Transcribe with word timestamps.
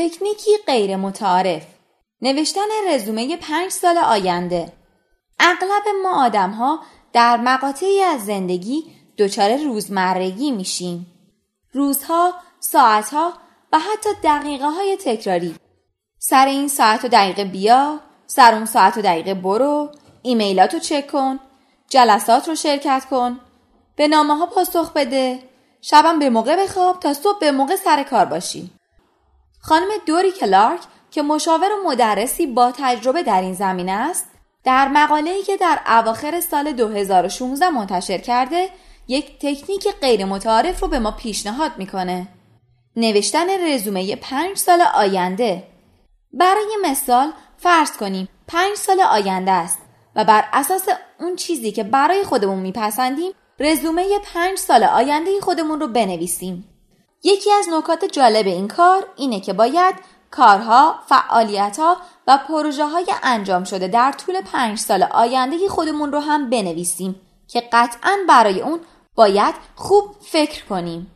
تکنیکی 0.00 0.50
غیر 0.66 0.96
متعارف. 0.96 1.62
نوشتن 2.22 2.68
رزومه 2.88 3.36
پنج 3.36 3.70
سال 3.70 3.98
آینده. 3.98 4.72
اغلب 5.38 5.82
ما 6.02 6.24
آدم 6.24 6.50
ها 6.50 6.80
در 7.12 7.36
مقاطعی 7.36 8.00
از 8.02 8.24
زندگی 8.24 8.84
دچار 9.18 9.56
روزمرگی 9.56 10.50
میشیم. 10.50 11.06
روزها، 11.72 12.34
ساعتها 12.60 13.32
و 13.72 13.78
حتی 13.78 14.08
دقیقه 14.24 14.70
های 14.70 14.96
تکراری. 14.96 15.54
سر 16.18 16.46
این 16.46 16.68
ساعت 16.68 17.04
و 17.04 17.08
دقیقه 17.08 17.44
بیا 17.44 18.00
سر 18.26 18.54
اون 18.54 18.64
ساعت 18.64 18.98
و 18.98 19.02
دقیقه 19.02 19.34
برو 19.34 19.92
ایمیلات 20.22 20.74
رو 20.74 20.80
چک 20.80 21.06
کن 21.06 21.40
جلسات 21.88 22.48
رو 22.48 22.54
شرکت 22.54 23.06
کن 23.10 23.40
به 23.96 24.08
نامه 24.08 24.36
ها 24.36 24.46
پاسخ 24.46 24.92
بده 24.92 25.38
شبم 25.82 26.18
به 26.18 26.30
موقع 26.30 26.64
بخواب 26.64 27.00
تا 27.00 27.14
صبح 27.14 27.38
به 27.38 27.52
موقع 27.52 27.76
سر 27.76 28.02
کار 28.02 28.24
باشی. 28.24 28.79
خانم 29.60 29.88
دوری 30.06 30.32
کلارک 30.32 30.80
که 31.10 31.22
مشاور 31.22 31.68
و 31.72 31.88
مدرسی 31.88 32.46
با 32.46 32.72
تجربه 32.76 33.22
در 33.22 33.40
این 33.40 33.54
زمینه 33.54 33.92
است 33.92 34.26
در 34.64 34.88
مقاله‌ای 34.88 35.42
که 35.42 35.56
در 35.56 35.80
اواخر 35.86 36.40
سال 36.40 36.72
2016 36.72 37.70
منتشر 37.70 38.18
کرده 38.18 38.68
یک 39.08 39.38
تکنیک 39.38 39.88
غیر 40.00 40.24
متعارف 40.24 40.80
رو 40.80 40.88
به 40.88 40.98
ما 40.98 41.10
پیشنهاد 41.10 41.72
می‌کنه. 41.78 42.28
نوشتن 42.96 43.66
رزومه 43.66 44.16
پنج 44.16 44.56
سال 44.56 44.82
آینده. 44.94 45.62
برای 46.32 46.76
مثال 46.82 47.32
فرض 47.58 47.96
کنیم 47.96 48.28
پنج 48.48 48.76
سال 48.76 49.00
آینده 49.00 49.50
است 49.50 49.78
و 50.16 50.24
بر 50.24 50.44
اساس 50.52 50.86
اون 51.20 51.36
چیزی 51.36 51.72
که 51.72 51.84
برای 51.84 52.24
خودمون 52.24 52.58
میپسندیم 52.58 53.32
رزومه 53.60 54.18
پنج 54.34 54.58
سال 54.58 54.84
آینده 54.84 55.40
خودمون 55.40 55.80
رو 55.80 55.88
بنویسیم. 55.88 56.69
یکی 57.22 57.52
از 57.52 57.68
نکات 57.68 58.04
جالب 58.04 58.46
این 58.46 58.68
کار 58.68 59.06
اینه 59.16 59.40
که 59.40 59.52
باید 59.52 59.94
کارها، 60.30 60.94
فعالیتها 61.06 61.96
و 62.26 62.38
پروژه 62.48 62.86
های 62.86 63.06
انجام 63.22 63.64
شده 63.64 63.88
در 63.88 64.12
طول 64.12 64.40
پنج 64.40 64.78
سال 64.78 65.02
آینده 65.02 65.68
خودمون 65.68 66.12
رو 66.12 66.20
هم 66.20 66.50
بنویسیم 66.50 67.20
که 67.48 67.68
قطعا 67.72 68.16
برای 68.28 68.60
اون 68.60 68.80
باید 69.14 69.54
خوب 69.74 70.04
فکر 70.20 70.64
کنیم. 70.64 71.12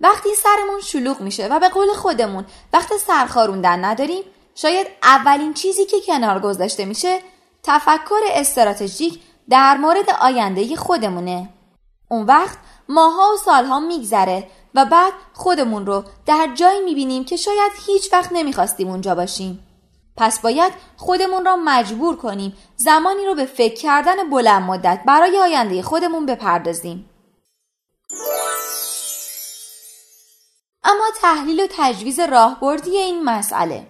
وقتی 0.00 0.28
سرمون 0.34 0.80
شلوغ 0.80 1.20
میشه 1.20 1.48
و 1.48 1.60
به 1.60 1.68
قول 1.68 1.88
خودمون 1.88 2.46
وقت 2.72 2.96
سرخاروندن 2.96 3.84
نداریم 3.84 4.22
شاید 4.54 4.86
اولین 5.02 5.54
چیزی 5.54 5.84
که 5.84 5.96
کنار 6.06 6.40
گذاشته 6.40 6.84
میشه 6.84 7.20
تفکر 7.62 8.20
استراتژیک 8.30 9.20
در 9.48 9.76
مورد 9.76 10.10
آینده 10.20 10.76
خودمونه. 10.76 11.48
اون 12.08 12.26
وقت 12.26 12.58
ماها 12.88 13.34
و 13.34 13.36
سالها 13.36 13.80
میگذره 13.80 14.48
و 14.78 14.84
بعد 14.84 15.12
خودمون 15.32 15.86
رو 15.86 16.04
در 16.26 16.48
جایی 16.54 16.80
می‌بینیم 16.80 17.24
که 17.24 17.36
شاید 17.36 17.72
هیچ 17.86 18.12
وقت 18.12 18.32
نمی‌خواستیم 18.32 18.88
اونجا 18.88 19.14
باشیم. 19.14 19.66
پس 20.16 20.40
باید 20.40 20.72
خودمون 20.96 21.44
را 21.44 21.56
مجبور 21.56 22.16
کنیم 22.16 22.56
زمانی 22.76 23.24
رو 23.26 23.34
به 23.34 23.44
فکر 23.44 23.74
کردن 23.74 24.30
بلند 24.30 24.62
مدت 24.62 25.02
برای 25.06 25.38
آینده 25.38 25.82
خودمون 25.82 26.26
بپردازیم. 26.26 27.10
اما 30.84 31.04
تحلیل 31.20 31.60
و 31.60 31.66
تجویز 31.70 32.20
راهبردی 32.20 32.98
این 32.98 33.24
مسئله 33.24 33.86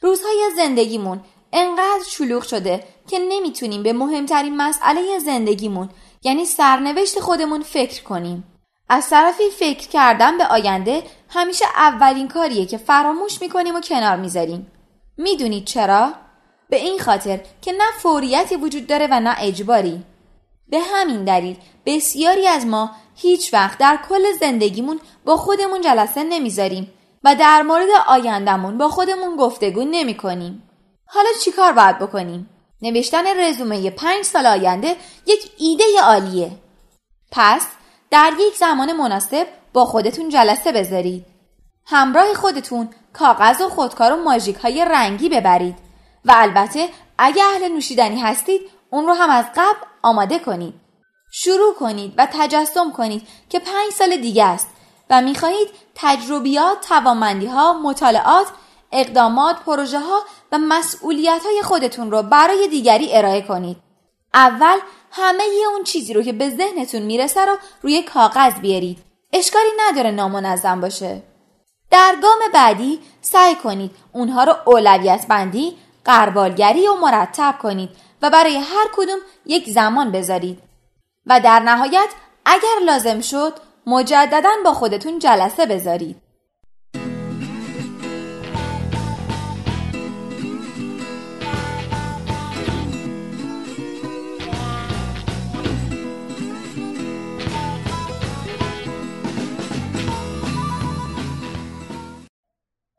روزهای 0.00 0.50
زندگیمون 0.56 1.20
انقدر 1.52 2.04
شلوغ 2.08 2.42
شده 2.42 2.84
که 3.08 3.18
نمی‌تونیم 3.18 3.82
به 3.82 3.92
مهمترین 3.92 4.56
مسئله 4.56 5.18
زندگیمون 5.18 5.90
یعنی 6.22 6.44
سرنوشت 6.44 7.20
خودمون 7.20 7.62
فکر 7.62 8.02
کنیم. 8.02 8.51
از 8.92 9.10
طرفی 9.10 9.50
فکر 9.50 9.88
کردن 9.88 10.38
به 10.38 10.46
آینده 10.46 11.02
همیشه 11.28 11.64
اولین 11.76 12.28
کاریه 12.28 12.66
که 12.66 12.78
فراموش 12.78 13.40
می‌کنیم 13.40 13.74
و 13.74 13.80
کنار 13.80 14.16
می‌ذاریم. 14.16 14.72
می‌دونید 15.16 15.64
چرا؟ 15.64 16.12
به 16.70 16.76
این 16.76 16.98
خاطر 16.98 17.40
که 17.62 17.72
نه 17.72 17.84
فوریتی 17.98 18.56
وجود 18.56 18.86
داره 18.86 19.08
و 19.10 19.20
نه 19.20 19.36
اجباری. 19.38 20.04
به 20.68 20.78
همین 20.80 21.24
دلیل 21.24 21.56
بسیاری 21.86 22.46
از 22.48 22.66
ما 22.66 22.90
هیچ 23.16 23.54
وقت 23.54 23.78
در 23.78 23.98
کل 24.08 24.32
زندگیمون 24.40 25.00
با 25.24 25.36
خودمون 25.36 25.80
جلسه 25.80 26.24
نمی‌ذاریم 26.24 26.92
و 27.24 27.34
در 27.34 27.62
مورد 27.62 27.88
آیندهمون 28.06 28.78
با 28.78 28.88
خودمون 28.88 29.36
گفتگو 29.36 29.84
نمی 29.84 30.16
کنیم. 30.16 30.68
حالا 31.06 31.28
چیکار 31.44 31.72
باید 31.72 31.98
بکنیم؟ 31.98 32.50
نوشتن 32.82 33.40
رزومه 33.40 33.90
پنج 33.90 34.24
سال 34.24 34.46
آینده 34.46 34.96
یک 35.26 35.50
ایده 35.58 35.84
عالیه. 36.02 36.50
پس 37.30 37.66
در 38.12 38.32
یک 38.40 38.56
زمان 38.56 38.92
مناسب 38.92 39.46
با 39.72 39.84
خودتون 39.84 40.28
جلسه 40.28 40.72
بذارید. 40.72 41.26
همراه 41.86 42.34
خودتون 42.34 42.88
کاغذ 43.12 43.60
و 43.60 43.68
خودکار 43.68 44.12
و 44.12 44.16
ماژیک 44.16 44.56
های 44.56 44.84
رنگی 44.84 45.28
ببرید 45.28 45.74
و 46.24 46.32
البته 46.36 46.88
اگه 47.18 47.44
اهل 47.44 47.68
نوشیدنی 47.72 48.20
هستید 48.20 48.60
اون 48.90 49.06
رو 49.06 49.12
هم 49.12 49.30
از 49.30 49.44
قبل 49.56 49.78
آماده 50.02 50.38
کنید. 50.38 50.74
شروع 51.30 51.74
کنید 51.74 52.14
و 52.18 52.28
تجسم 52.32 52.92
کنید 52.92 53.28
که 53.48 53.58
پنج 53.58 53.92
سال 53.98 54.16
دیگه 54.16 54.44
است 54.44 54.68
و 55.10 55.22
می‌خواهید 55.22 55.68
تجربیات، 55.94 56.80
توانمندی 56.80 57.46
ها، 57.46 57.72
مطالعات، 57.72 58.46
اقدامات، 58.92 59.56
پروژه 59.56 59.98
ها 59.98 60.22
و 60.52 60.58
مسئولیت 60.58 61.40
های 61.44 61.62
خودتون 61.62 62.10
رو 62.10 62.22
برای 62.22 62.68
دیگری 62.68 63.16
ارائه 63.16 63.42
کنید. 63.42 63.91
اول 64.34 64.78
همه 65.10 65.44
یه 65.44 65.66
اون 65.68 65.84
چیزی 65.84 66.14
رو 66.14 66.22
که 66.22 66.32
به 66.32 66.50
ذهنتون 66.50 67.02
می‌رسه 67.02 67.44
رو 67.44 67.56
روی 67.82 68.02
کاغذ 68.02 68.54
بیارید. 68.54 68.98
اشکالی 69.32 69.70
نداره 69.80 70.10
نامنظم 70.10 70.80
باشه. 70.80 71.22
در 71.90 72.16
گام 72.22 72.38
بعدی 72.54 73.00
سعی 73.20 73.54
کنید 73.54 73.90
اونها 74.12 74.44
رو 74.44 74.54
اولویت 74.66 75.26
بندی، 75.28 75.76
قربالگری 76.04 76.88
و 76.88 76.94
مرتب 76.94 77.54
کنید 77.62 77.90
و 78.22 78.30
برای 78.30 78.56
هر 78.56 78.88
کدوم 78.96 79.18
یک 79.46 79.70
زمان 79.70 80.12
بذارید. 80.12 80.58
و 81.26 81.40
در 81.40 81.60
نهایت 81.60 82.08
اگر 82.44 82.78
لازم 82.86 83.20
شد 83.20 83.52
مجددا 83.86 84.50
با 84.64 84.74
خودتون 84.74 85.18
جلسه 85.18 85.66
بذارید. 85.66 86.16